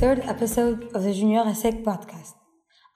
third 0.00 0.20
episode 0.20 0.90
of 0.94 1.02
the 1.02 1.12
Junior 1.12 1.42
ESSEC 1.44 1.84
podcast. 1.84 2.32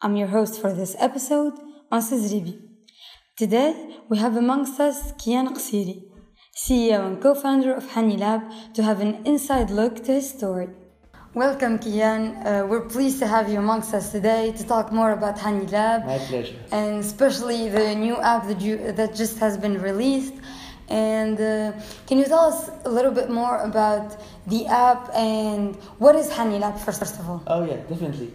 I'm 0.01 0.16
your 0.16 0.29
host 0.29 0.59
for 0.59 0.72
this 0.72 0.96
episode, 0.98 1.53
Anses 1.93 2.32
Ribi. 2.32 2.59
Today, 3.36 3.98
we 4.09 4.16
have 4.16 4.39
amongst 4.39 4.80
us 4.80 5.12
Kyane 5.21 5.50
Kassiri, 5.54 5.96
CEO 6.57 7.07
and 7.07 7.21
co-founder 7.21 7.75
of 7.75 7.85
Hannilab, 7.90 8.72
to 8.72 8.82
have 8.82 9.00
an 9.00 9.21
inside 9.27 9.68
look 9.68 10.03
to 10.04 10.12
his 10.12 10.30
story. 10.30 10.71
Welcome, 11.35 11.79
Kyane. 11.79 12.27
Uh, 12.40 12.67
we're 12.67 12.89
pleased 12.96 13.18
to 13.18 13.27
have 13.27 13.50
you 13.50 13.59
amongst 13.59 13.93
us 13.93 14.11
today 14.11 14.52
to 14.52 14.64
talk 14.64 14.91
more 14.91 15.11
about 15.11 15.36
Hannilab. 15.36 16.07
My 16.07 16.16
pleasure. 16.16 16.57
And 16.73 17.00
especially 17.00 17.68
the 17.68 17.95
new 17.95 18.16
app 18.16 18.46
that, 18.49 18.63
you, 18.63 18.93
that 18.93 19.14
just 19.14 19.39
has 19.41 19.58
been 19.58 19.79
released. 19.79 20.36
And 20.88 21.40
uh, 21.40 21.72
can 22.06 22.18
you 22.18 22.24
tell 22.24 22.40
us 22.40 22.70
a 22.84 22.90
little 22.90 23.12
bit 23.12 23.30
more 23.30 23.62
about 23.62 24.20
the 24.46 24.66
app 24.66 25.10
and 25.14 25.76
what 25.98 26.14
is 26.14 26.30
Hannilab, 26.30 26.79
first, 26.79 27.02
of 27.02 27.29
all? 27.29 27.43
Oh, 27.46 27.64
yeah, 27.64 27.76
definitely. 27.88 28.32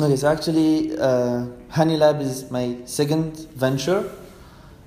Okay, 0.00 0.16
so 0.16 0.28
actually, 0.28 0.96
uh, 0.98 1.46
Hannilab 1.70 2.20
is 2.20 2.50
my 2.50 2.76
second 2.86 3.36
venture. 3.54 4.10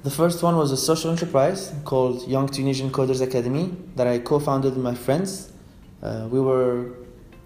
The 0.03 0.09
first 0.09 0.41
one 0.41 0.57
was 0.57 0.71
a 0.71 0.77
social 0.77 1.11
enterprise 1.11 1.71
called 1.85 2.27
Young 2.27 2.49
Tunisian 2.49 2.89
Coders 2.89 3.21
Academy 3.21 3.71
that 3.95 4.07
I 4.07 4.19
co 4.19 4.39
founded 4.39 4.73
with 4.73 4.83
my 4.83 4.95
friends. 4.95 5.51
Uh, 6.01 6.27
we 6.31 6.41
were 6.41 6.91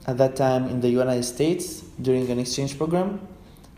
at 0.07 0.17
that 0.17 0.35
time 0.35 0.67
in 0.69 0.79
the 0.79 0.89
United 0.89 1.23
States 1.23 1.81
during 2.01 2.29
an 2.31 2.39
exchange 2.39 2.77
program. 2.77 3.19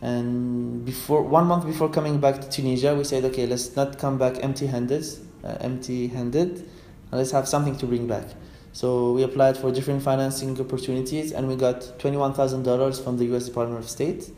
And 0.01 0.85
before 0.85 1.23
one 1.23 1.47
month 1.47 1.65
before 1.65 1.89
coming 1.89 2.19
back 2.19 2.39
to 2.41 2.49
Tunisia, 2.49 2.95
we 2.95 3.03
said, 3.03 3.25
okay, 3.25 3.45
let's 3.47 3.75
not 3.75 3.97
come 3.97 4.17
back 4.17 4.41
empty-handed. 4.41 5.03
Uh, 5.43 5.55
empty-handed. 5.61 6.69
Let's 7.11 7.31
have 7.31 7.47
something 7.47 7.77
to 7.77 7.85
bring 7.85 8.07
back. 8.07 8.25
So 8.73 9.13
we 9.13 9.23
applied 9.23 9.57
for 9.57 9.71
different 9.71 10.03
financing 10.03 10.59
opportunities, 10.59 11.31
and 11.31 11.47
we 11.47 11.55
got 11.55 11.97
twenty-one 11.97 12.33
thousand 12.33 12.63
dollars 12.63 12.99
from 12.99 13.17
the 13.17 13.25
U.S. 13.25 13.45
Department 13.45 13.83
of 13.83 13.89
State. 13.89 14.31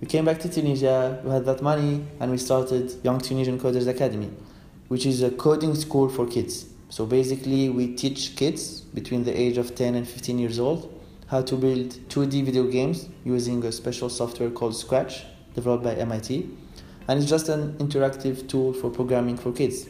We 0.00 0.06
came 0.06 0.24
back 0.24 0.40
to 0.40 0.48
Tunisia. 0.48 1.20
We 1.22 1.30
had 1.30 1.44
that 1.44 1.62
money, 1.62 2.04
and 2.18 2.30
we 2.30 2.38
started 2.38 2.92
Young 3.04 3.20
Tunisian 3.20 3.58
Coders 3.58 3.86
Academy, 3.86 4.30
which 4.88 5.06
is 5.06 5.22
a 5.22 5.30
coding 5.30 5.74
school 5.74 6.08
for 6.08 6.26
kids. 6.26 6.66
So 6.88 7.06
basically, 7.06 7.68
we 7.68 7.94
teach 7.94 8.36
kids 8.36 8.80
between 8.80 9.24
the 9.24 9.38
age 9.38 9.58
of 9.58 9.74
10 9.74 9.94
and 9.94 10.08
15 10.08 10.38
years 10.38 10.58
old 10.58 10.92
how 11.26 11.42
to 11.42 11.56
build 11.56 11.90
2D 12.08 12.44
video 12.44 12.64
games 12.64 13.08
using 13.24 13.64
a 13.64 13.72
special 13.72 14.08
software 14.08 14.50
called 14.50 14.76
Scratch, 14.76 15.24
developed 15.54 15.84
by 15.84 15.94
MIT. 15.94 16.48
And 17.08 17.20
it's 17.20 17.28
just 17.28 17.48
an 17.48 17.74
interactive 17.78 18.48
tool 18.48 18.72
for 18.72 18.90
programming 18.90 19.36
for 19.36 19.52
kids. 19.52 19.88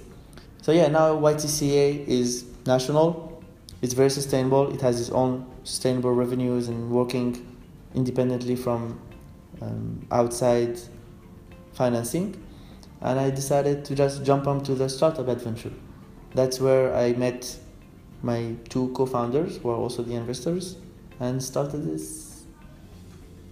So 0.66 0.72
yeah, 0.72 0.88
now 0.88 1.14
YTCA 1.14 2.08
is 2.08 2.44
national. 2.66 3.40
It's 3.82 3.94
very 3.94 4.10
sustainable. 4.10 4.74
It 4.74 4.80
has 4.80 5.00
its 5.00 5.10
own 5.10 5.46
sustainable 5.62 6.10
revenues 6.10 6.66
and 6.66 6.90
working 6.90 7.56
independently 7.94 8.56
from 8.56 9.00
um, 9.62 10.04
outside 10.10 10.76
financing. 11.72 12.42
And 13.00 13.20
I 13.20 13.30
decided 13.30 13.84
to 13.84 13.94
just 13.94 14.24
jump 14.24 14.48
onto 14.48 14.74
the 14.74 14.88
startup 14.88 15.28
adventure. 15.28 15.70
That's 16.34 16.58
where 16.58 16.92
I 16.96 17.12
met 17.12 17.56
my 18.22 18.56
two 18.68 18.88
co-founders, 18.88 19.58
who 19.58 19.70
are 19.70 19.76
also 19.76 20.02
the 20.02 20.16
investors, 20.16 20.78
and 21.20 21.40
started 21.40 21.86
this 21.86 22.42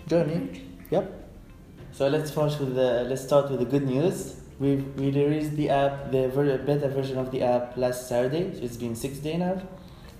journey. 0.09 0.69
Yep. 0.91 1.31
So 1.93 2.09
let's 2.09 2.33
start 2.33 2.59
with 2.59 2.75
the 2.75 3.07
let's 3.09 3.23
start 3.23 3.53
with 3.53 3.61
the 3.61 3.67
good 3.67 3.87
news. 3.87 4.41
We 4.59 4.77
we 4.77 5.11
released 5.11 5.57
the 5.57 5.71
app, 5.71 6.13
the 6.13 6.29
ver- 6.29 6.59
beta 6.59 6.89
version 6.89 7.19
of 7.19 7.31
the 7.31 7.43
app 7.43 7.77
last 7.77 8.09
Saturday. 8.09 8.55
So 8.55 8.63
it's 8.63 8.77
been 8.77 8.95
six 8.95 9.19
days 9.19 9.39
now, 9.39 9.61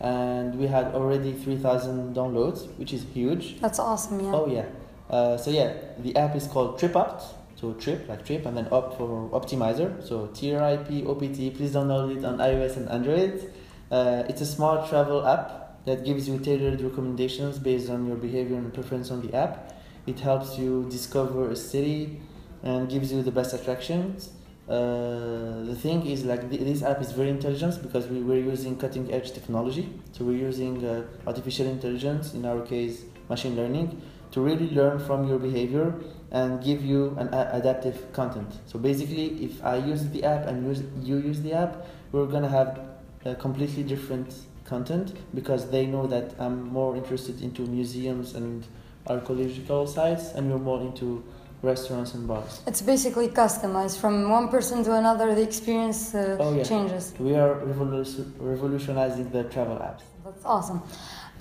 and 0.01 0.59
we 0.59 0.67
had 0.67 0.87
already 0.95 1.33
three 1.33 1.57
thousand 1.57 2.15
downloads, 2.17 2.67
which 2.79 2.93
is 2.93 3.05
huge. 3.15 3.61
That's 3.61 3.79
awesome, 3.79 4.21
yeah. 4.21 4.33
Oh 4.35 4.47
yeah. 4.47 4.67
Uh, 5.09 5.37
so 5.37 5.51
yeah, 5.51 5.73
the 5.99 6.17
app 6.17 6.35
is 6.35 6.47
called 6.49 6.79
TripOpt. 6.81 7.23
So 7.57 7.75
trip 7.75 8.09
like 8.09 8.27
trip, 8.27 8.45
and 8.47 8.57
then 8.57 8.67
opt 8.73 8.99
for 8.99 9.31
optimizer. 9.31 10.03
So 10.07 10.27
T 10.35 10.53
R 10.55 10.63
I 10.63 10.77
P 10.79 11.05
O 11.05 11.15
P 11.15 11.29
T. 11.29 11.51
Please 11.51 11.73
download 11.73 12.17
it 12.17 12.25
on 12.25 12.39
iOS 12.39 12.77
and 12.77 12.89
Android. 12.89 13.53
Uh, 13.91 14.25
it's 14.29 14.41
a 14.41 14.47
smart 14.47 14.89
travel 14.89 15.25
app 15.25 15.85
that 15.85 16.05
gives 16.05 16.29
you 16.29 16.39
tailored 16.39 16.81
recommendations 16.81 17.59
based 17.59 17.89
on 17.89 18.07
your 18.07 18.17
behavior 18.17 18.57
and 18.57 18.75
preference 18.75 19.11
on 19.11 19.21
the 19.25 19.33
app. 19.37 19.73
It 20.07 20.19
helps 20.21 20.59
you 20.59 20.87
discover 20.91 21.51
a 21.51 21.57
city 21.57 22.21
and 22.65 22.89
gives 22.89 23.13
you 23.13 23.23
the 23.23 23.31
best 23.31 23.55
attractions. 23.55 24.31
Uh, 24.69 25.63
the 25.71 25.77
thing 25.79 26.07
is 26.07 26.25
like 26.25 26.49
th- 26.49 26.63
this 26.63 26.83
app 26.83 27.01
is 27.01 27.13
very 27.13 27.29
intelligent 27.29 27.83
because 27.83 28.07
we 28.09 28.21
were 28.23 28.39
using 28.39 28.77
cutting 28.77 29.13
edge 29.13 29.33
technology. 29.33 29.93
So 30.13 30.25
we're 30.25 30.39
using 30.39 30.85
uh, 30.85 31.05
artificial 31.27 31.67
intelligence, 31.67 32.33
in 32.33 32.47
our 32.47 32.63
case, 32.63 33.05
machine 33.29 33.55
learning, 33.57 34.01
to 34.33 34.41
really 34.41 34.71
learn 34.71 34.99
from 34.99 35.29
your 35.29 35.39
behavior 35.39 35.95
and 36.31 36.65
give 36.65 36.83
you 36.83 37.15
an 37.19 37.29
adaptive 37.33 38.13
content. 38.15 38.51
So 38.67 38.79
basically, 38.79 39.45
if 39.45 39.63
I 39.63 39.77
use 39.77 40.09
the 40.09 40.25
app 40.25 40.47
and 40.47 40.67
use, 40.67 40.83
you 41.03 41.19
use 41.19 41.43
the 41.43 41.53
app, 41.53 41.87
we're 42.11 42.27
gonna 42.27 42.49
have 42.49 42.81
a 43.27 43.35
completely 43.35 43.83
different 43.83 44.35
content 44.65 45.15
because 45.35 45.71
they 45.71 45.85
know 45.85 46.07
that 46.07 46.35
I'm 46.39 46.63
more 46.63 46.97
interested 46.97 47.43
into 47.43 47.63
museums 47.67 48.35
and 48.35 48.67
archaeological 49.07 49.87
sites, 49.87 50.33
and 50.33 50.49
you're 50.49 50.59
more 50.59 50.81
into 50.81 51.23
restaurants 51.65 52.15
and 52.15 52.27
bars. 52.29 52.61
It's 52.67 52.83
basically 52.83 53.29
customized 53.29 53.99
from 54.03 54.15
one 54.31 54.49
person 54.49 54.85
to 54.85 54.93
another. 54.95 55.35
The 55.35 55.43
experience 55.43 56.15
uh, 56.15 56.37
Oh, 56.41 56.55
yeah. 56.55 56.63
changes. 56.65 57.15
We 57.19 57.35
are 57.35 57.55
revolu- 57.71 58.33
revolutionizing 58.39 59.31
the 59.31 59.45
travel 59.45 59.77
apps. 59.77 60.03
That's 60.25 60.45
awesome. 60.45 60.83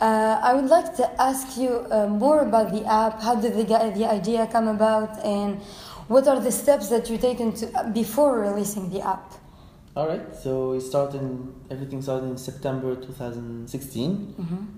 Uh, 0.01 0.39
I 0.49 0.53
would 0.55 0.69
like 0.77 0.95
to 0.97 1.05
ask 1.21 1.57
you 1.57 1.69
uh, 1.91 2.07
more 2.07 2.39
about 2.41 2.71
the 2.71 2.83
app. 2.85 3.21
How 3.21 3.35
did 3.35 3.53
the, 3.53 3.63
the 3.99 4.05
idea 4.19 4.47
come 4.51 4.67
about, 4.67 5.11
and 5.23 5.59
what 6.07 6.27
are 6.27 6.39
the 6.39 6.51
steps 6.51 6.89
that 6.89 7.09
you 7.09 7.17
taken 7.17 7.53
to 7.59 7.65
before 7.93 8.39
releasing 8.39 8.89
the 8.89 9.01
app? 9.01 9.31
All 9.95 10.07
right, 10.07 10.25
so 10.43 10.73
it 10.73 10.81
started. 10.81 11.21
In, 11.21 11.53
everything 11.69 12.01
started 12.01 12.25
in 12.31 12.37
September 12.37 12.95
2016 12.95 14.33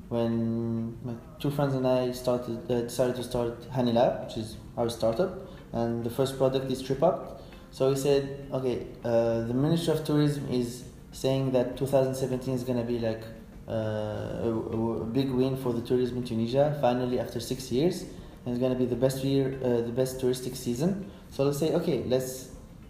when 0.09 0.97
my 1.05 1.13
two 1.39 1.50
friends 1.50 1.73
and 1.73 1.88
I 1.88 2.11
started 2.11 2.59
uh, 2.69 2.81
decided 2.81 3.16
to 3.16 3.23
start 3.23 3.53
Hannilab, 3.72 4.25
which 4.28 4.38
is 4.38 4.57
our 4.77 4.89
startup, 4.89 5.47
and 5.73 6.03
the 6.03 6.09
first 6.09 6.37
product 6.37 6.71
is 6.71 6.81
TripOpt. 6.83 7.39
So 7.71 7.89
we 7.89 7.95
said, 7.95 8.47
okay, 8.53 8.87
uh, 9.03 9.41
the 9.41 9.53
Ministry 9.53 9.93
of 9.93 10.05
Tourism 10.05 10.47
is 10.49 10.85
saying 11.11 11.51
that 11.51 11.77
2017 11.77 12.53
is 12.53 12.63
gonna 12.63 12.83
be 12.83 12.99
like 12.99 13.23
uh, 13.67 13.71
a, 13.71 15.01
a 15.01 15.05
big 15.05 15.29
win 15.31 15.57
for 15.57 15.73
the 15.73 15.81
tourism 15.81 16.17
in 16.17 16.23
Tunisia. 16.23 16.77
Finally, 16.81 17.19
after 17.19 17.39
six 17.39 17.71
years, 17.71 18.03
and 18.45 18.53
it's 18.53 18.59
gonna 18.59 18.75
be 18.75 18.85
the 18.85 18.95
best 18.95 19.23
year, 19.23 19.57
uh, 19.63 19.81
the 19.81 19.91
best 19.91 20.19
touristic 20.19 20.55
season. 20.55 21.09
So 21.31 21.43
let's 21.43 21.57
say, 21.57 21.73
okay, 21.73 22.03
let's 22.05 22.49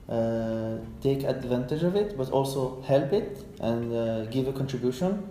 uh, 0.10 0.78
take 1.02 1.24
advantage 1.24 1.84
of 1.84 1.96
it, 1.96 2.18
but 2.18 2.30
also 2.30 2.82
help 2.82 3.14
it 3.14 3.44
and 3.60 3.94
uh, 3.94 4.26
give 4.26 4.48
a 4.48 4.54
contribution. 4.54 5.30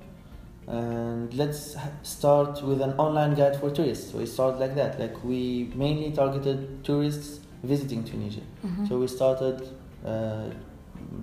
And 0.66 1.32
let's 1.34 1.76
start 2.02 2.62
with 2.62 2.80
an 2.80 2.92
online 2.94 3.34
guide 3.34 3.56
for 3.60 3.70
tourists. 3.70 4.12
So 4.12 4.18
we 4.18 4.26
started 4.26 4.58
like 4.58 4.74
that. 4.76 4.98
Like 4.98 5.22
we 5.24 5.70
mainly 5.74 6.10
targeted 6.12 6.82
tourists 6.84 7.40
visiting 7.62 8.04
Tunisia. 8.04 8.40
So 8.88 8.98
we 8.98 9.06
started 9.06 9.68
uh, 10.06 10.48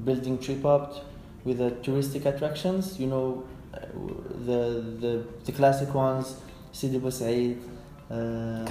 building 0.06 0.38
TripOpt 0.38 1.02
with 1.44 1.57
the 1.57 1.72
touristic 1.84 2.25
attractions. 2.25 3.00
You 3.00 3.07
know, 3.07 3.44
uh, 3.74 3.79
the 4.46 4.59
the 5.00 5.24
the 5.46 5.52
classic 5.52 5.94
ones, 5.94 6.35
Sidi 6.72 7.00
Bou 7.00 7.09
Said, 7.12 7.58
uh, 8.12 8.66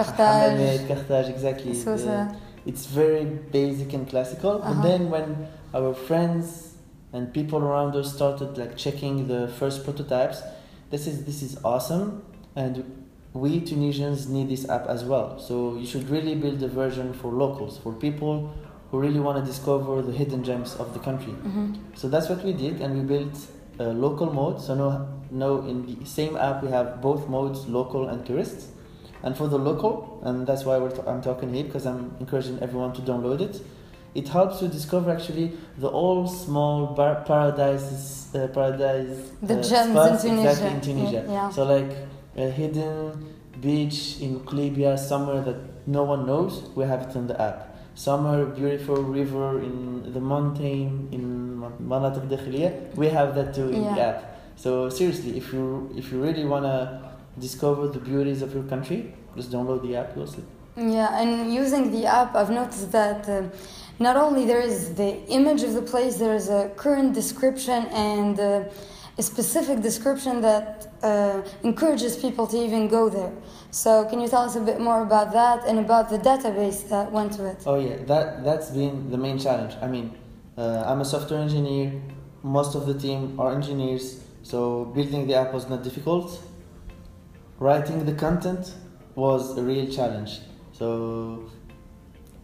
Carthage. 0.86 1.30
Exactly. 1.30 1.74
So, 1.74 1.96
The- 1.96 2.36
it's 2.66 2.86
very 2.86 3.24
basic 3.24 3.92
and 3.94 4.06
classical. 4.08 4.60
Uh-huh. 4.62 4.74
But 4.74 4.82
then 4.82 5.10
when 5.10 5.48
our 5.74 5.94
friends 5.94 6.74
and 7.12 7.32
people 7.32 7.58
around 7.58 7.96
us 7.96 8.12
started 8.14 8.56
like 8.58 8.76
checking 8.76 9.26
the 9.26 9.48
first 9.58 9.82
prototypes, 9.84 10.42
this 10.90 11.06
is 11.06 11.24
this 11.24 11.42
is 11.42 11.58
awesome, 11.64 12.22
and 12.56 13.06
we 13.32 13.60
Tunisians 13.60 14.28
need 14.28 14.48
this 14.48 14.68
app 14.68 14.86
as 14.86 15.04
well. 15.04 15.38
So 15.38 15.76
you 15.76 15.86
should 15.86 16.08
really 16.10 16.34
build 16.34 16.62
a 16.62 16.68
version 16.68 17.12
for 17.14 17.32
locals, 17.32 17.78
for 17.78 17.92
people 17.92 18.52
who 18.90 18.98
really 18.98 19.20
want 19.20 19.38
to 19.38 19.44
discover 19.44 20.02
the 20.02 20.12
hidden 20.12 20.42
gems 20.42 20.74
of 20.76 20.92
the 20.92 20.98
country. 20.98 21.32
Mm-hmm. 21.32 21.74
So 21.94 22.08
that's 22.08 22.28
what 22.28 22.44
we 22.44 22.52
did, 22.52 22.80
and 22.80 22.98
we 22.98 23.02
built 23.02 23.46
a 23.78 23.84
local 23.84 24.32
mode. 24.32 24.60
So 24.60 24.74
no, 24.74 25.08
no, 25.30 25.62
in 25.66 25.86
the 25.86 26.04
same 26.04 26.36
app 26.36 26.62
we 26.62 26.70
have 26.70 27.00
both 27.00 27.28
modes, 27.28 27.66
local 27.68 28.08
and 28.08 28.26
tourists. 28.26 28.68
And 29.22 29.36
for 29.36 29.48
the 29.48 29.58
local, 29.58 30.20
and 30.24 30.46
that's 30.46 30.64
why 30.64 30.78
we're 30.78 30.90
t- 30.90 31.02
I'm 31.06 31.20
talking 31.20 31.52
here 31.52 31.64
because 31.64 31.84
I'm 31.86 32.16
encouraging 32.20 32.58
everyone 32.60 32.94
to 32.94 33.02
download 33.02 33.42
it. 33.42 33.60
It 34.14 34.28
helps 34.28 34.60
you 34.60 34.68
discover 34.68 35.10
actually 35.12 35.52
the 35.78 35.88
all 35.88 36.26
small 36.26 36.86
bar- 36.98 37.22
paradises, 37.26 38.28
uh, 38.34 38.48
paradise 38.48 39.30
The 39.42 39.58
uh, 39.58 39.62
gems 39.62 39.72
in 39.72 39.92
spots 39.92 40.22
Tunisia. 40.22 40.48
exactly 40.50 40.70
in 40.74 40.80
Tunisia. 40.80 41.24
Yeah. 41.28 41.50
So 41.50 41.64
like 41.64 41.92
a 42.36 42.50
hidden 42.50 43.26
beach 43.60 44.20
in 44.20 44.40
Qlibia, 44.40 44.98
somewhere 44.98 45.40
that 45.42 45.56
no 45.86 46.02
one 46.04 46.26
knows, 46.26 46.62
we 46.74 46.84
have 46.84 47.02
it 47.02 47.14
in 47.14 47.26
the 47.26 47.40
app. 47.40 47.76
Somewhere 47.94 48.46
beautiful 48.46 48.96
river 49.02 49.60
in 49.60 50.12
the 50.12 50.20
mountain 50.20 51.08
in 51.12 51.62
Manatik 51.80 52.28
Dakhiliya, 52.28 52.94
we 52.96 53.08
have 53.08 53.34
that 53.34 53.54
too 53.54 53.68
in 53.68 53.82
the 53.84 53.96
Yeah. 53.96 54.08
app. 54.08 54.18
So 54.56 54.88
seriously, 54.88 55.36
if 55.36 55.52
you 55.52 55.90
if 55.96 56.10
you 56.12 56.20
really 56.22 56.44
wanna 56.44 56.76
discover 57.38 57.88
the 57.88 57.98
beauties 58.10 58.42
of 58.42 58.54
your 58.54 58.64
country, 58.64 59.14
just 59.36 59.50
download 59.52 59.82
the 59.82 59.96
app. 59.96 60.16
You'll 60.16 60.26
see. 60.26 60.44
Yeah, 60.76 61.20
and 61.20 61.52
using 61.52 61.90
the 61.90 62.06
app, 62.06 62.34
I've 62.34 62.50
noticed 62.50 62.90
that 62.92 63.28
uh, 63.28 63.42
not 64.00 64.16
only 64.16 64.46
there 64.46 64.60
is 64.60 64.94
the 64.94 65.22
image 65.28 65.62
of 65.62 65.74
the 65.74 65.82
place, 65.82 66.16
there 66.16 66.34
is 66.34 66.48
a 66.48 66.70
current 66.74 67.12
description 67.12 67.84
and 67.92 68.40
uh, 68.40 68.64
a 69.18 69.22
specific 69.22 69.82
description 69.82 70.40
that 70.40 70.88
uh, 71.02 71.42
encourages 71.62 72.16
people 72.16 72.46
to 72.46 72.56
even 72.56 72.88
go 72.88 73.10
there. 73.10 73.32
So, 73.70 74.06
can 74.06 74.18
you 74.20 74.28
tell 74.28 74.42
us 74.42 74.56
a 74.56 74.60
bit 74.60 74.80
more 74.80 75.02
about 75.02 75.32
that 75.34 75.66
and 75.66 75.78
about 75.78 76.08
the 76.08 76.18
database 76.18 76.88
that 76.88 77.12
went 77.12 77.34
to 77.34 77.46
it? 77.46 77.62
Oh 77.66 77.78
yeah, 77.78 77.96
that 78.06 78.42
that's 78.42 78.70
been 78.70 79.10
the 79.10 79.18
main 79.18 79.38
challenge. 79.38 79.74
I 79.82 79.86
mean, 79.86 80.16
uh, 80.56 80.84
I'm 80.86 81.02
a 81.02 81.04
software 81.04 81.40
engineer. 81.40 81.92
Most 82.42 82.74
of 82.74 82.86
the 82.86 82.94
team 82.94 83.38
are 83.38 83.52
engineers, 83.52 84.24
so 84.42 84.86
building 84.96 85.26
the 85.26 85.34
app 85.34 85.52
was 85.52 85.68
not 85.68 85.84
difficult. 85.84 86.40
Writing 87.58 88.06
the 88.06 88.14
content 88.14 88.74
was 89.14 89.58
a 89.58 89.62
real 89.62 89.86
challenge. 89.92 90.40
So, 90.72 91.50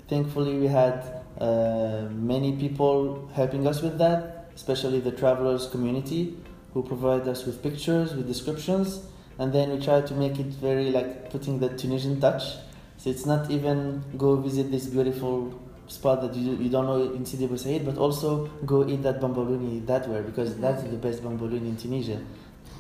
thankfully, 0.07 0.59
we 0.59 0.67
had 0.67 1.25
uh, 1.39 2.09
many 2.11 2.57
people 2.57 3.29
helping 3.35 3.67
us 3.67 3.83
with 3.83 3.99
that, 3.99 4.51
especially 4.55 5.01
the 5.01 5.13
travelers 5.13 5.69
community 5.69 6.37
who 6.73 6.83
provide 6.83 7.27
us 7.29 7.45
with 7.47 7.63
pictures, 7.63 8.15
with 8.15 8.27
descriptions, 8.27 9.01
and 9.39 9.53
then 9.53 9.71
we 9.71 9.85
try 9.85 10.01
to 10.01 10.15
make 10.15 10.39
it 10.39 10.47
very 10.47 10.91
like 10.91 11.31
putting 11.31 11.59
the 11.59 11.69
Tunisian 11.71 12.21
touch. 12.21 12.43
So 12.99 13.11
it's 13.11 13.27
not 13.27 13.51
even 13.51 14.03
go 14.17 14.37
visit 14.37 14.71
this 14.71 14.87
beautiful 14.87 15.61
spot 15.89 16.23
that 16.23 16.35
you, 16.35 16.57
you 16.57 16.69
don't 16.71 16.87
know 16.87 17.13
in 17.15 17.25
Sidi 17.25 17.47
Bou 17.47 17.57
Said, 17.57 17.85
but 17.85 17.99
also 17.99 18.47
go 18.65 18.87
eat 18.89 19.03
that 19.03 19.21
bamboloni 19.21 19.87
that 19.87 20.09
way 20.09 20.23
because 20.23 20.57
that's 20.57 20.83
the 20.83 20.97
best 20.97 21.23
bamboloni 21.23 21.69
in 21.69 21.77
Tunisia. 21.77 22.21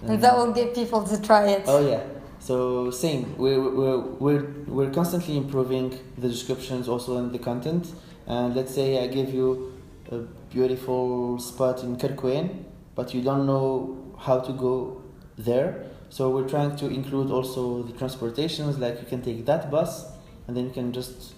And 0.02 0.22
that 0.22 0.36
will 0.36 0.52
get 0.52 0.74
people 0.74 1.02
to 1.04 1.20
try 1.20 1.48
it. 1.48 1.64
Oh 1.66 1.86
yeah. 1.86 2.02
So 2.46 2.93
same, 2.93 3.37
we're, 3.37 3.60
we're, 3.60 3.98
we're, 3.98 4.44
we're 4.69 4.90
constantly 4.90 5.37
improving 5.37 5.98
the 6.16 6.28
descriptions 6.28 6.88
also 6.88 7.19
in 7.19 7.32
the 7.32 7.40
content. 7.40 7.93
And 8.28 8.54
let's 8.54 8.72
say 8.72 9.02
I 9.02 9.08
give 9.08 9.34
you 9.34 9.72
a 10.12 10.19
beautiful 10.54 11.40
spot 11.40 11.82
in 11.82 11.96
Kerkouane, 11.96 12.62
but 12.94 13.12
you 13.12 13.20
don't 13.20 13.46
know 13.46 14.14
how 14.16 14.38
to 14.38 14.52
go 14.52 15.02
there. 15.37 15.87
So 16.08 16.31
we're 16.31 16.48
trying 16.48 16.76
to 16.76 16.87
include 16.87 17.32
also 17.32 17.82
the 17.82 17.93
transportations, 17.94 18.78
like 18.78 19.00
you 19.00 19.08
can 19.08 19.22
take 19.22 19.44
that 19.46 19.69
bus 19.69 20.06
and 20.46 20.56
then 20.56 20.66
you 20.66 20.70
can 20.70 20.92
just 20.92 21.34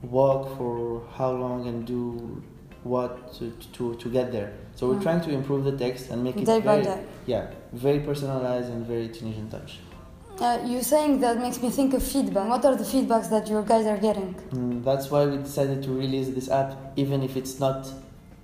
walk 0.00 0.56
for 0.56 1.06
how 1.18 1.32
long 1.32 1.68
and 1.68 1.86
do 1.86 2.42
what 2.82 3.30
to, 3.34 3.50
to, 3.74 3.94
to 3.96 4.08
get 4.08 4.32
there. 4.32 4.54
So 4.74 4.88
we're 4.88 5.00
Mm. 5.00 5.02
trying 5.02 5.20
to 5.20 5.30
improve 5.32 5.64
the 5.64 5.76
text 5.76 6.08
and 6.10 6.24
make 6.24 6.38
it 6.38 6.46
Day 6.46 6.60
very, 6.60 6.86
yeah, 7.26 7.48
very 7.74 8.00
personalized 8.00 8.70
and 8.70 8.86
very 8.86 9.08
Tunisian 9.08 9.50
touch. 9.50 9.80
Uh, 10.40 10.60
you 10.66 10.82
saying 10.82 11.20
that 11.20 11.38
makes 11.38 11.62
me 11.62 11.70
think 11.70 11.94
of 11.94 12.02
feedback. 12.02 12.46
What 12.48 12.64
are 12.64 12.76
the 12.76 12.84
feedbacks 12.84 13.30
that 13.30 13.48
your 13.48 13.62
guys 13.62 13.86
are 13.86 13.96
getting? 13.96 14.34
Mm, 14.52 14.84
that's 14.84 15.10
why 15.10 15.24
we 15.24 15.38
decided 15.38 15.82
to 15.84 15.90
release 15.90 16.28
this 16.28 16.50
app, 16.50 16.76
even 16.96 17.22
if 17.22 17.36
it's 17.36 17.58
not 17.58 17.88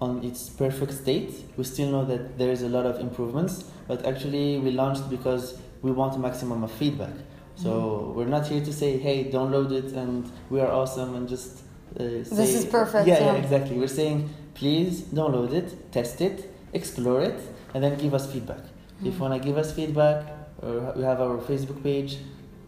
on 0.00 0.24
its 0.24 0.48
perfect 0.48 0.94
state. 0.94 1.32
We 1.58 1.64
still 1.64 1.90
know 1.90 2.04
that 2.06 2.38
there 2.38 2.50
is 2.50 2.62
a 2.62 2.68
lot 2.68 2.86
of 2.86 2.98
improvements, 2.98 3.64
but 3.88 4.06
actually 4.06 4.58
we 4.58 4.70
launched 4.70 5.10
because 5.10 5.58
we 5.82 5.92
want 5.92 6.16
a 6.16 6.18
maximum 6.18 6.64
of 6.64 6.72
feedback. 6.72 7.12
So 7.56 8.14
we're 8.16 8.32
not 8.36 8.46
here 8.46 8.64
to 8.64 8.72
say, 8.72 8.96
"Hey, 8.96 9.30
download 9.30 9.70
it 9.72 9.92
and 9.92 10.30
we 10.48 10.60
are 10.60 10.72
awesome," 10.72 11.14
and 11.14 11.28
just 11.28 11.58
uh, 11.94 12.24
say, 12.24 12.36
this 12.40 12.54
is 12.54 12.64
perfect, 12.64 13.06
Yeah, 13.06 13.18
yeah. 13.18 13.32
yeah, 13.32 13.38
exactly. 13.44 13.76
We're 13.78 13.96
saying, 14.02 14.30
please 14.54 15.02
download 15.02 15.52
it, 15.52 15.92
test 15.92 16.22
it, 16.22 16.50
explore 16.72 17.20
it, 17.20 17.38
and 17.74 17.84
then 17.84 17.98
give 17.98 18.14
us 18.14 18.24
feedback. 18.32 18.64
If 19.04 19.14
you 19.14 19.20
wanna 19.20 19.38
give 19.38 19.58
us 19.58 19.72
feedback, 19.72 20.24
uh, 20.62 20.92
we 20.96 21.02
have 21.02 21.20
our 21.20 21.36
Facebook 21.38 21.82
page, 21.82 22.18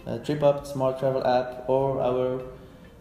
uh, 0.07 0.19
TripOpt 0.19 0.67
Smart 0.67 0.99
Travel 0.99 1.27
app, 1.27 1.65
or 1.69 2.03
our 2.03 2.43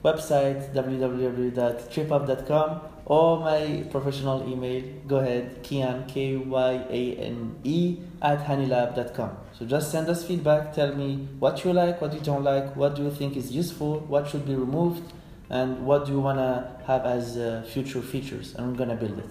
website 0.04 0.74
www.tripopt.com, 0.74 2.82
or 3.06 3.40
my 3.40 3.84
professional 3.90 4.48
email. 4.48 4.84
Go 5.08 5.18
ahead, 5.18 5.64
Kyane 5.64 6.08
K 6.08 6.38
Y 6.38 6.86
A 6.90 7.16
N 7.18 7.56
E 7.64 7.98
at 8.22 8.46
hannilab.com. 8.46 9.38
So 9.58 9.66
just 9.66 9.92
send 9.92 10.08
us 10.10 10.24
feedback. 10.26 10.74
Tell 10.74 10.94
me 10.96 11.28
what 11.40 11.66
you 11.66 11.74
like, 11.74 12.00
what 12.02 12.14
you 12.14 12.20
don't 12.20 12.44
like, 12.44 12.76
what 12.76 12.96
do 12.96 13.04
you 13.04 13.12
think 13.12 13.36
is 13.36 13.52
useful, 13.52 14.00
what 14.02 14.28
should 14.28 14.46
be 14.46 14.54
removed, 14.56 15.12
and 15.50 15.86
what 15.86 16.06
do 16.06 16.12
you 16.12 16.20
wanna 16.20 16.80
have 16.88 17.06
as 17.06 17.38
uh, 17.38 17.64
future 17.68 18.02
features, 18.02 18.56
and 18.56 18.72
we're 18.72 18.78
gonna 18.78 18.96
build 18.96 19.20
it. 19.20 19.30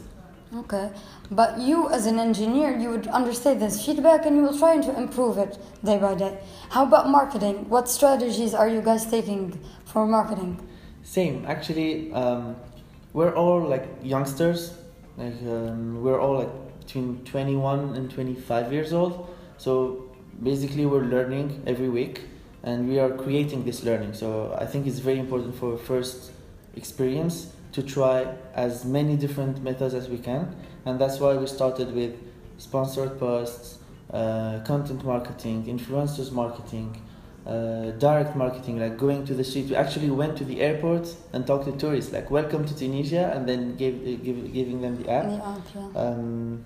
Okay, 0.55 0.91
but 1.31 1.59
you 1.59 1.89
as 1.89 2.05
an 2.05 2.19
engineer, 2.19 2.77
you 2.77 2.91
would 2.91 3.07
understand 3.07 3.63
this 3.63 3.87
feedback 3.87 4.27
and 4.27 4.37
you 4.37 4.43
will 4.43 4.59
try 4.59 4.77
to 4.77 4.97
improve 4.99 5.39
it 5.39 5.59
day 5.83 5.97
by 5.97 6.15
day. 6.15 6.39
How 6.69 6.85
about 6.85 7.09
marketing? 7.09 7.71
What 7.71 7.89
strategies 7.89 8.53
are 8.53 8.69
you 8.69 8.83
guys 8.83 9.07
taking 9.07 9.59
for 9.87 10.07
marketing? 10.07 10.61
Same, 11.05 11.47
actually, 11.47 12.13
um, 12.13 12.57
we're 13.15 13.35
all 13.35 13.63
like 13.63 13.89
youngsters. 14.03 14.75
Like 15.17 15.41
um, 15.45 16.03
we're 16.03 16.21
all 16.21 16.41
like 16.41 16.81
between 16.81 17.25
21 17.25 17.97
and 17.97 18.11
25 18.11 18.73
years 18.75 18.93
old. 18.93 19.35
So 19.57 20.13
basically, 20.43 20.85
we're 20.85 21.05
learning 21.05 21.63
every 21.67 21.89
week, 21.89 22.25
and 22.63 22.91
we 22.91 22.99
are 22.99 23.11
creating 23.11 23.65
this 23.65 23.85
learning. 23.85 24.13
So 24.13 24.55
I 24.61 24.67
think 24.67 24.87
it's 24.87 24.99
very 24.99 25.19
important 25.19 25.55
for 25.55 25.79
first 25.79 26.31
experience 26.77 27.55
to 27.73 27.83
try 27.83 28.27
as 28.55 28.85
many 28.85 29.17
different 29.17 29.63
methods 29.63 29.95
as 29.95 30.09
we 30.09 30.19
can, 30.19 30.55
and 30.85 31.01
that's 31.01 31.19
why 31.21 31.35
we 31.37 31.47
started 31.47 31.95
with 31.95 32.15
sponsored 32.59 33.19
posts, 33.19 33.79
uh, 34.13 34.61
content 34.65 35.05
marketing, 35.05 35.65
influencers 35.65 36.31
marketing 36.33 37.01
uh, 37.47 37.91
direct 37.93 38.37
marketing, 38.37 38.79
like 38.79 38.97
going 38.97 39.25
to 39.27 39.35
the 39.35 39.45
street. 39.45 39.69
We 39.69 39.77
actually 39.77 40.11
went 40.11 40.37
to 40.39 40.45
the 40.45 40.61
airport 40.61 41.15
and 41.33 41.47
talked 41.47 41.65
to 41.67 41.73
tourists, 41.73 42.13
like 42.13 42.31
"Welcome 42.31 42.65
to 42.67 42.77
Tunisia," 42.77 43.33
and 43.35 43.49
then 43.49 43.77
gave, 43.77 44.23
give, 44.23 44.53
giving 44.53 44.81
them 44.81 45.03
the 45.03 45.11
app. 45.11 45.25
The 45.29 45.45
app, 45.45 45.67
yeah. 45.75 46.01
Um, 46.01 46.65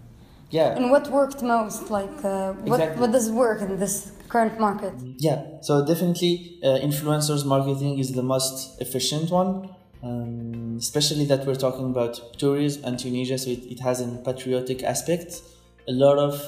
yeah, 0.50 0.76
And 0.76 0.90
what 0.92 1.10
worked 1.10 1.42
most? 1.42 1.90
Like, 1.90 2.24
uh, 2.24 2.52
what, 2.52 2.78
Exactly. 2.78 3.00
what 3.00 3.10
does 3.12 3.32
work 3.32 3.60
in 3.62 3.78
this 3.78 4.12
current 4.28 4.60
market? 4.60 4.94
yeah. 5.18 5.42
So 5.62 5.84
definitely, 5.84 6.58
uh, 6.62 6.78
influencers 6.78 7.44
marketing 7.44 7.98
is 7.98 8.12
the 8.12 8.22
most 8.22 8.80
efficient 8.80 9.30
one. 9.30 9.70
Um, 10.02 10.76
especially 10.78 11.25
that 11.26 11.46
we're 11.46 11.54
talking 11.54 11.87
about 11.87 12.38
tourism 12.38 12.85
and 12.85 12.99
Tunisia, 12.99 13.38
so 13.38 13.50
it, 13.50 13.64
it 13.64 13.80
has 13.80 14.00
a 14.00 14.06
patriotic 14.25 14.82
aspect. 14.82 15.42
A 15.88 15.92
lot 15.92 16.18
of 16.18 16.40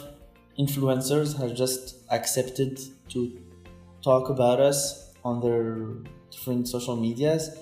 influencers 0.58 1.36
have 1.38 1.54
just 1.54 1.96
accepted 2.10 2.78
to 3.08 3.40
talk 4.02 4.28
about 4.28 4.60
us 4.60 5.14
on 5.24 5.40
their 5.40 5.88
different 6.30 6.68
social 6.68 6.96
medias 6.96 7.56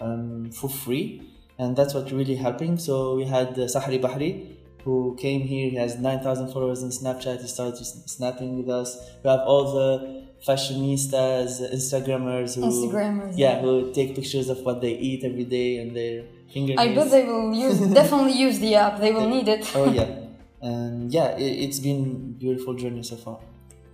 um, 0.00 0.50
for 0.52 0.70
free, 0.70 1.22
and 1.58 1.76
that's 1.76 1.94
what 1.94 2.10
really 2.12 2.36
helping. 2.36 2.78
So 2.78 3.16
we 3.16 3.24
had 3.24 3.48
uh, 3.48 3.66
Sahri 3.66 4.00
Bahri 4.00 4.56
who 4.84 5.16
came 5.18 5.42
here. 5.42 5.70
He 5.70 5.76
has 5.76 5.98
nine 5.98 6.20
thousand 6.20 6.52
followers 6.52 6.82
on 6.82 6.90
Snapchat. 6.90 7.40
He 7.40 7.48
started 7.48 7.84
snapping 7.84 8.58
with 8.58 8.68
us. 8.68 8.96
We 9.22 9.30
have 9.30 9.40
all 9.40 9.72
the 9.74 10.21
fashionistas, 10.46 11.60
Instagrammers 11.72 12.56
who 12.56 12.62
Instagrammers. 12.62 13.34
yeah, 13.36 13.60
who 13.60 13.92
take 13.92 14.14
pictures 14.14 14.48
of 14.48 14.60
what 14.62 14.80
they 14.80 14.92
eat 14.92 15.24
every 15.24 15.44
day 15.44 15.78
and 15.78 15.96
their 15.96 16.24
fingernails. 16.52 16.80
I 16.80 16.94
bet 16.94 17.10
they 17.10 17.24
will 17.24 17.54
use 17.54 17.78
definitely 18.00 18.32
use 18.32 18.58
the 18.58 18.74
app. 18.74 19.00
They 19.00 19.12
will 19.12 19.28
need 19.28 19.48
it. 19.48 19.70
oh 19.74 19.90
yeah, 19.90 20.08
and 20.60 21.12
yeah, 21.12 21.36
it, 21.36 21.52
it's 21.64 21.78
been 21.80 22.32
beautiful 22.32 22.74
journey 22.74 23.02
so 23.02 23.16
far. 23.16 23.38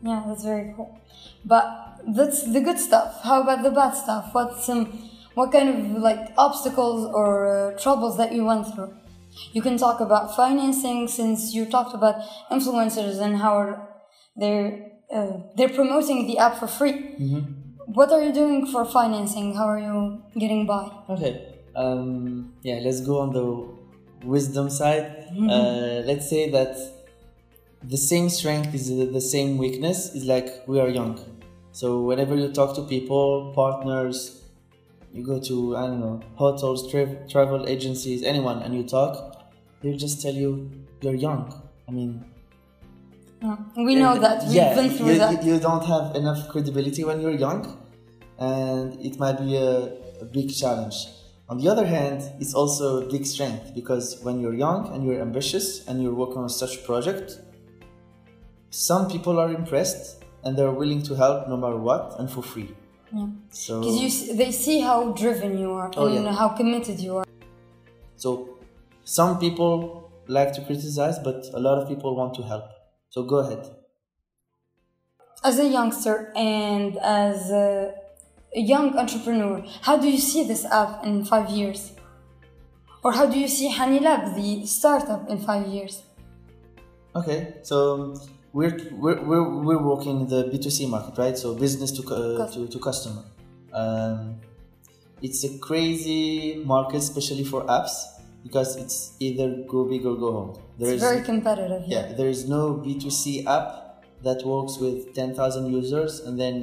Yeah, 0.03 0.23
that's 0.27 0.45
very 0.45 0.73
cool. 0.77 0.99
But 1.45 2.01
that's 2.07 2.45
the 2.45 2.61
good 2.61 2.79
stuff. 2.79 3.21
How 3.23 3.43
about 3.43 3.63
the 3.63 3.71
bad 3.71 3.93
stuff? 3.93 4.31
What's 4.33 4.65
some, 4.65 4.87
what 5.35 5.51
kind 5.51 5.69
of 5.69 6.03
like 6.03 6.33
obstacles 6.37 7.11
or 7.13 7.73
uh, 7.73 7.79
troubles 7.79 8.17
that 8.17 8.33
you 8.33 8.45
went 8.45 8.73
through? 8.73 8.95
You 9.53 9.63
can 9.63 9.77
talk 9.77 10.01
about 10.01 10.37
financing 10.37 11.09
since 11.09 11.53
you 11.53 11.67
talked 11.67 11.95
about 11.95 12.17
influencers 12.51 13.21
and 13.21 13.37
how 13.37 13.89
they're 14.37 14.98
uh, 15.13 15.33
they're 15.57 15.69
promoting 15.69 16.27
the 16.27 16.39
app 16.39 16.59
for 16.59 16.67
free. 16.67 16.93
What 17.87 18.13
are 18.13 18.23
you 18.23 18.33
doing 18.33 18.67
for 18.67 18.85
financing? 18.85 19.55
How 19.55 19.67
are 19.69 19.79
you 19.79 20.23
getting 20.39 20.67
by? 20.67 20.91
Okay. 21.09 21.55
Um, 21.75 22.53
yeah, 22.63 22.81
let's 22.83 23.01
go 23.01 23.21
on 23.21 23.33
the 23.33 24.27
wisdom 24.27 24.69
side. 24.69 25.27
Uh, 25.39 26.03
let's 26.05 26.29
say 26.29 26.51
that 26.51 26.77
the 27.83 27.97
same 27.97 28.29
strength 28.29 28.75
is 28.75 28.89
the, 28.89 29.21
same 29.21 29.57
weakness. 29.57 30.15
Is 30.15 30.25
like 30.25 30.67
we 30.67 30.81
are 30.81 30.89
young. 30.89 31.19
So 31.73 32.03
whenever 32.03 32.35
you 32.35 32.49
talk 32.53 32.75
to 32.77 32.83
people, 32.83 33.53
partners, 33.55 34.43
you 35.15 35.25
go 35.25 35.41
to 35.41 35.77
I 35.77 35.87
don't 35.87 36.01
know 36.01 36.21
hotels, 36.35 36.91
tra- 36.91 37.29
travel 37.29 37.67
agencies, 37.69 38.23
anyone, 38.23 38.63
and 38.63 38.75
you 38.75 38.83
talk, 38.83 39.53
they'll 39.81 39.97
just 39.97 40.21
tell 40.21 40.35
you 40.35 40.71
you're 41.01 41.15
young. 41.15 41.63
I 41.89 41.93
mean. 41.93 42.25
We 43.77 43.95
know 43.95 44.13
and- 44.13 44.23
that. 44.25 44.43
We've 44.45 44.53
yeah, 44.55 44.75
been 44.75 44.91
through 44.91 45.13
you, 45.13 45.19
that. 45.19 45.45
you- 45.45 45.59
don't 45.61 45.85
have 45.85 46.17
enough 46.17 46.49
credibility 46.49 47.05
when 47.05 47.21
you're 47.21 47.39
young, 47.47 47.79
and 48.39 48.99
it 49.05 49.19
might 49.19 49.39
be 49.39 49.57
a, 49.57 49.93
a 50.21 50.25
big 50.25 50.53
challenge. 50.55 50.97
On 51.49 51.57
the 51.57 51.69
other 51.69 51.87
hand, 51.87 52.21
it's 52.41 52.53
also 52.53 52.85
a 53.03 53.11
big 53.11 53.25
strength 53.25 53.75
because 53.75 54.21
when 54.23 54.39
you're 54.41 54.55
young 54.55 54.93
and 54.93 55.05
you're 55.07 55.21
ambitious 55.21 55.87
and 55.87 56.03
you're 56.03 56.13
working 56.15 56.39
on 56.39 56.51
such 56.51 56.77
a 56.77 56.81
project, 56.81 57.39
some 58.71 59.09
people 59.09 59.39
are 59.39 59.51
impressed 59.51 60.25
and 60.45 60.57
they're 60.59 60.71
willing 60.83 61.03
to 61.05 61.15
help 61.15 61.49
no 61.49 61.57
matter 61.57 61.77
what 61.79 62.17
and 62.19 62.31
for 62.31 62.43
free. 62.43 62.71
Yeah. 63.15 63.27
So 63.51 63.81
Because 63.81 64.29
you, 64.29 64.35
they 64.37 64.53
see 64.53 64.81
how 64.81 65.13
driven 65.13 65.57
you 65.59 65.71
are 65.73 65.91
Oh, 65.97 66.07
and 66.07 66.25
yeah. 66.25 66.33
how 66.33 66.51
committed 66.51 67.01
you 67.01 67.17
are. 67.19 67.25
So 68.17 68.59
some 69.05 69.39
people 69.39 70.11
like 70.27 70.53
to 70.53 70.61
criticize, 70.67 71.19
but 71.19 71.47
a 71.55 71.61
lot 71.61 71.79
of 71.81 71.89
people 71.89 72.15
want 72.15 72.35
to 72.35 72.43
help. 72.43 72.65
So 73.11 73.23
go 73.23 73.37
ahead. 73.39 73.69
As 75.45 75.59
a 75.59 75.67
youngster 75.67 76.33
and 76.37 76.97
as 76.99 77.51
a, 77.51 77.95
young 78.55 78.97
entrepreneur, 78.97 79.65
how 79.83 79.97
do 79.97 80.09
you 80.09 80.19
see 80.19 80.43
this 80.47 80.65
app 80.65 81.05
in 81.05 81.25
five 81.25 81.51
years? 81.51 81.93
Or 83.05 83.13
how 83.13 83.27
do 83.27 83.39
you 83.39 83.49
see 83.49 83.71
Hannilab, 83.71 84.35
the 84.35 84.67
startup, 84.67 85.29
in 85.31 85.39
five 85.39 85.67
years? 85.69 86.03
Okay, 87.15 87.55
so 87.63 88.15
we're 88.53 88.77
we're 88.93 89.23
we're, 89.23 89.49
we're 89.67 89.83
working 89.83 90.21
in 90.21 90.29
the 90.29 90.49
B 90.51 90.59
two 90.59 90.71
C 90.71 90.87
market, 90.87 91.17
right? 91.19 91.37
So 91.37 91.55
business 91.55 91.93
to 91.93 92.03
uh, 92.15 92.51
to, 92.53 92.67
to 92.67 92.79
customer. 92.79 93.23
Um, 93.73 94.41
it's 95.23 95.45
a 95.45 95.59
crazy 95.59 96.63
market, 96.65 96.99
especially 96.99 97.45
for 97.45 97.65
apps, 97.67 97.93
because 98.49 98.77
it's 98.83 98.99
either 99.21 99.47
go 99.69 99.85
big 99.85 100.05
or 100.11 100.17
go 100.17 100.33
home. 100.39 100.53
There 100.79 100.89
It's 100.93 101.03
is 101.03 101.09
very 101.11 101.23
competitive. 101.33 101.83
yeah, 101.87 102.13
there 102.19 102.29
is 102.37 102.49
no 102.49 102.61
B 102.85 102.99
two 103.03 103.11
C 103.21 103.47
app 103.47 104.05
that 104.27 104.41
works 104.53 104.79
with 104.85 105.13
ten 105.15 105.35
thousand 105.39 105.65
users 105.81 106.21
and 106.27 106.35
then 106.43 106.57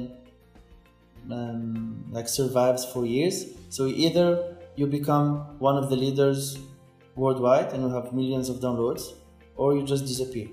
um, 1.30 2.04
like 2.10 2.28
survives 2.28 2.84
for 2.92 3.04
years. 3.06 3.36
So 3.70 3.86
either 3.86 4.56
you 4.76 4.86
become 4.86 5.58
one 5.58 5.76
of 5.82 5.88
the 5.90 5.96
leaders 5.96 6.58
worldwide 7.14 7.72
and 7.72 7.82
you 7.84 7.90
have 7.96 8.12
millions 8.12 8.48
of 8.48 8.56
downloads, 8.66 9.04
or 9.56 9.74
you 9.76 9.82
just 9.94 10.04
disappear. 10.06 10.48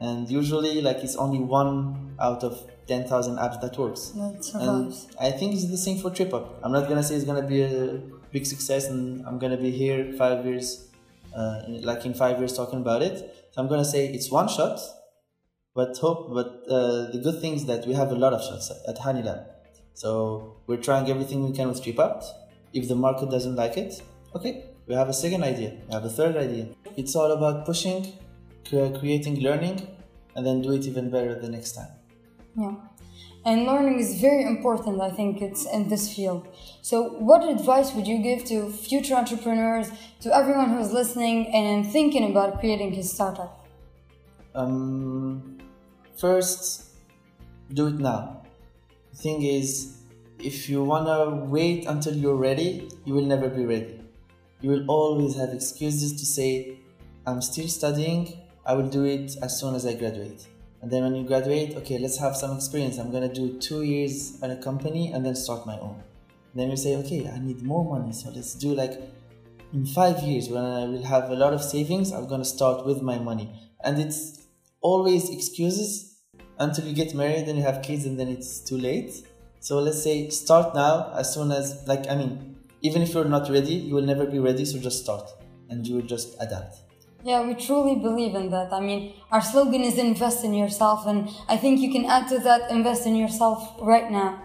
And 0.00 0.28
usually, 0.28 0.82
like 0.82 0.98
it's 1.06 1.14
only 1.16 1.38
one 1.38 2.16
out 2.18 2.42
of 2.42 2.52
ten 2.88 3.06
thousand 3.06 3.36
apps 3.36 3.60
that 3.62 3.78
works. 3.78 4.08
That 4.08 4.42
And. 4.54 4.92
I 5.20 5.30
think 5.30 5.54
it's 5.54 5.68
the 5.70 5.78
same 5.86 5.98
for 6.02 6.10
TripOpt. 6.10 6.48
I'm 6.62 6.72
not 6.72 6.88
gonna 6.88 7.04
say 7.04 7.14
it's 7.14 7.24
gonna 7.24 7.46
be 7.54 7.62
a 7.62 8.00
big 8.34 8.44
success 8.54 8.88
and 8.90 9.24
I'm 9.26 9.38
gonna 9.38 9.62
be 9.66 9.70
here 9.70 10.12
five 10.22 10.44
years, 10.44 10.68
uh, 11.38 11.62
like 11.90 12.04
in 12.08 12.14
five 12.24 12.36
years 12.40 12.52
talking 12.60 12.80
about 12.86 13.00
it. 13.08 13.16
So 13.52 13.62
I'm 13.62 13.68
gonna 13.72 13.90
say 13.94 14.02
it's 14.16 14.28
one 14.40 14.48
shot, 14.56 14.78
but 15.78 15.96
hope. 16.04 16.20
But 16.38 16.48
uh, 16.76 17.12
the 17.14 17.20
good 17.26 17.40
thing 17.40 17.54
is 17.58 17.64
that 17.70 17.86
we 17.86 17.94
have 18.00 18.10
a 18.16 18.18
lot 18.24 18.32
of 18.36 18.42
shots 18.46 18.72
at 18.90 18.96
Hannilab. 19.04 19.40
So 20.02 20.10
we're 20.66 20.82
trying 20.88 21.08
everything 21.14 21.46
we 21.48 21.52
can 21.58 21.68
with 21.68 21.80
TripOpt. 21.84 22.24
If 22.72 22.88
the 22.88 22.96
market 23.06 23.30
doesn't 23.30 23.56
like 23.62 23.76
it, 23.84 24.02
okay, 24.34 24.52
we 24.88 24.94
have 25.00 25.08
a 25.08 25.18
second 25.24 25.44
idea. 25.44 25.70
We 25.86 25.94
have 25.94 26.04
a 26.04 26.14
third 26.18 26.36
idea. 26.36 26.66
It's 26.96 27.14
all 27.14 27.30
about 27.38 27.64
pushing, 27.64 28.00
creating 29.00 29.36
learning, 29.48 29.76
and 30.34 30.44
then 30.44 30.60
do 30.60 30.72
it 30.72 30.84
even 30.90 31.08
better 31.10 31.34
the 31.46 31.50
next 31.56 31.72
time. 31.78 31.92
Yeah. 32.56 32.74
And 33.46 33.66
learning 33.66 33.98
is 33.98 34.20
very 34.20 34.44
important, 34.44 35.02
I 35.02 35.10
think, 35.10 35.42
it's 35.42 35.66
in 35.66 35.88
this 35.88 36.14
field. 36.14 36.48
So, 36.80 37.10
what 37.10 37.46
advice 37.46 37.92
would 37.92 38.06
you 38.06 38.18
give 38.22 38.44
to 38.46 38.70
future 38.70 39.14
entrepreneurs, 39.14 39.90
to 40.20 40.34
everyone 40.34 40.70
who's 40.70 40.92
listening 40.92 41.48
and 41.54 41.86
thinking 41.86 42.30
about 42.30 42.60
creating 42.60 42.92
his 42.92 43.12
startup? 43.12 43.66
Um, 44.54 45.58
first, 46.16 46.84
do 47.74 47.88
it 47.88 47.98
now. 47.98 48.42
The 49.12 49.18
thing 49.18 49.42
is, 49.42 49.98
if 50.38 50.68
you 50.70 50.82
wanna 50.82 51.44
wait 51.44 51.86
until 51.86 52.14
you're 52.14 52.36
ready, 52.36 52.88
you 53.04 53.12
will 53.12 53.26
never 53.26 53.50
be 53.50 53.66
ready. 53.66 54.00
You 54.62 54.70
will 54.70 54.86
always 54.88 55.36
have 55.36 55.50
excuses 55.50 56.12
to 56.12 56.24
say, 56.24 56.78
I'm 57.26 57.42
still 57.42 57.68
studying, 57.68 58.40
I 58.64 58.72
will 58.72 58.88
do 58.88 59.04
it 59.04 59.36
as 59.42 59.60
soon 59.60 59.74
as 59.74 59.84
I 59.84 59.92
graduate. 59.94 60.46
And 60.84 60.92
then 60.92 61.02
when 61.02 61.14
you 61.14 61.24
graduate, 61.24 61.76
okay, 61.76 61.96
let's 61.98 62.18
have 62.18 62.36
some 62.36 62.54
experience. 62.54 62.98
I'm 62.98 63.10
gonna 63.10 63.32
do 63.32 63.58
two 63.58 63.84
years 63.84 64.38
at 64.42 64.50
a 64.50 64.56
company 64.56 65.12
and 65.12 65.24
then 65.24 65.34
start 65.34 65.64
my 65.64 65.78
own. 65.78 66.02
Then 66.54 66.68
you 66.68 66.76
say, 66.76 66.96
okay, 66.96 67.26
I 67.26 67.38
need 67.38 67.62
more 67.62 67.98
money, 67.98 68.12
so 68.12 68.28
let's 68.28 68.54
do 68.54 68.74
like 68.74 69.00
in 69.72 69.86
five 69.86 70.22
years 70.22 70.50
when 70.50 70.62
I 70.62 70.84
will 70.84 71.02
have 71.02 71.30
a 71.30 71.36
lot 71.36 71.54
of 71.54 71.62
savings, 71.62 72.12
I'm 72.12 72.28
gonna 72.28 72.44
start 72.44 72.84
with 72.84 73.00
my 73.00 73.18
money. 73.18 73.50
And 73.82 73.98
it's 73.98 74.42
always 74.82 75.30
excuses 75.30 76.20
until 76.58 76.84
you 76.84 76.92
get 76.92 77.14
married 77.14 77.48
and 77.48 77.56
you 77.56 77.64
have 77.64 77.80
kids 77.80 78.04
and 78.04 78.20
then 78.20 78.28
it's 78.28 78.60
too 78.60 78.76
late. 78.76 79.26
So 79.60 79.78
let's 79.78 80.02
say 80.02 80.28
start 80.28 80.74
now 80.74 81.14
as 81.16 81.32
soon 81.32 81.50
as 81.50 81.82
like 81.86 82.10
I 82.10 82.14
mean, 82.14 82.56
even 82.82 83.00
if 83.00 83.14
you're 83.14 83.24
not 83.24 83.48
ready, 83.48 83.72
you 83.72 83.94
will 83.94 84.02
never 84.12 84.26
be 84.26 84.38
ready, 84.38 84.66
so 84.66 84.78
just 84.78 85.02
start 85.02 85.30
and 85.70 85.86
you 85.86 85.94
will 85.94 86.08
just 86.14 86.36
adapt. 86.40 86.83
Yeah, 87.24 87.40
we 87.46 87.54
truly 87.54 87.96
believe 87.96 88.34
in 88.34 88.50
that. 88.50 88.70
I 88.70 88.80
mean, 88.80 89.14
our 89.32 89.40
slogan 89.40 89.80
is 89.80 89.96
invest 89.96 90.44
in 90.44 90.52
yourself, 90.52 91.06
and 91.06 91.30
I 91.48 91.56
think 91.56 91.80
you 91.80 91.90
can 91.90 92.04
add 92.04 92.28
to 92.28 92.38
that 92.40 92.70
invest 92.70 93.06
in 93.06 93.16
yourself 93.16 93.76
right 93.80 94.10
now. 94.10 94.42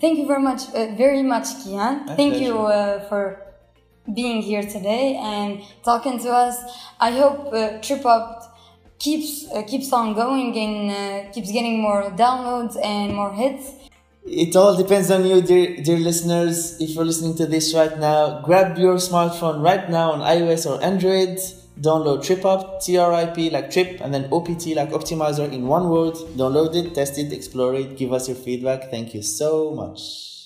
Thank 0.00 0.18
you 0.18 0.26
very 0.26 0.42
much, 0.42 0.62
uh, 0.74 0.92
very 0.96 1.22
much, 1.22 1.44
Kyane. 1.60 2.06
My 2.06 2.16
Thank 2.16 2.40
you 2.40 2.58
uh, 2.58 3.06
for 3.08 3.40
being 4.12 4.42
here 4.42 4.62
today 4.62 5.20
and 5.22 5.62
talking 5.84 6.18
to 6.18 6.30
us. 6.30 6.56
I 6.98 7.12
hope 7.12 7.46
uh, 7.46 7.78
TripOpt 7.78 8.48
keeps 8.98 9.46
uh, 9.54 9.62
keeps 9.62 9.92
on 9.92 10.14
going 10.14 10.50
and 10.58 10.90
uh, 10.90 11.32
keeps 11.32 11.52
getting 11.52 11.80
more 11.80 12.10
downloads 12.10 12.74
and 12.82 13.14
more 13.14 13.32
hits. 13.32 13.70
It 14.26 14.56
all 14.56 14.76
depends 14.76 15.12
on 15.12 15.24
you, 15.24 15.42
dear, 15.42 15.76
dear 15.76 15.98
listeners. 15.98 16.80
If 16.80 16.90
you're 16.90 17.04
listening 17.04 17.36
to 17.36 17.46
this 17.46 17.72
right 17.72 17.96
now, 18.00 18.42
grab 18.42 18.78
your 18.78 18.96
smartphone 18.96 19.62
right 19.62 19.88
now 19.88 20.10
on 20.10 20.20
iOS 20.20 20.68
or 20.68 20.82
Android. 20.82 21.38
Download 21.80 22.18
TripOpt, 22.18 22.84
T 22.84 22.98
R 22.98 23.12
I 23.12 23.26
P 23.26 23.48
like 23.48 23.70
trip, 23.70 24.00
and 24.02 24.12
then 24.12 24.28
OPT 24.30 24.66
like 24.76 24.90
optimizer 24.90 25.50
in 25.50 25.66
one 25.66 25.88
word. 25.88 26.14
Download 26.36 26.74
it, 26.74 26.94
test 26.94 27.18
it, 27.18 27.32
explore 27.32 27.74
it, 27.74 27.96
give 27.96 28.12
us 28.12 28.28
your 28.28 28.36
feedback. 28.36 28.90
Thank 28.90 29.14
you 29.14 29.22
so 29.22 29.72
much. 29.74 30.39